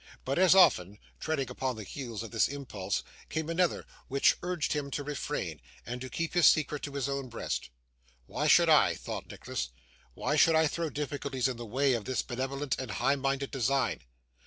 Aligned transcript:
But 0.25 0.39
as 0.39 0.55
often, 0.55 0.97
treading 1.19 1.51
upon 1.51 1.75
the 1.75 1.83
heels 1.83 2.23
of 2.23 2.31
this 2.31 2.47
impulse, 2.47 3.03
came 3.29 3.49
another 3.51 3.85
which 4.07 4.35
urged 4.41 4.73
him 4.73 4.89
to 4.89 5.03
refrain, 5.03 5.61
and 5.85 6.01
to 6.01 6.09
keep 6.09 6.33
his 6.33 6.47
secret 6.47 6.81
to 6.81 6.93
his 6.93 7.07
own 7.07 7.29
breast. 7.29 7.69
'Why 8.25 8.47
should 8.47 8.67
I,' 8.67 8.95
thought 8.95 9.29
Nicholas, 9.29 9.69
'why 10.15 10.37
should 10.37 10.55
I 10.55 10.65
throw 10.65 10.89
difficulties 10.89 11.47
in 11.47 11.57
the 11.57 11.67
way 11.67 11.93
of 11.93 12.05
this 12.05 12.23
benevolent 12.23 12.79
and 12.79 12.89
high 12.89 13.15
minded 13.15 13.51
design? 13.51 13.99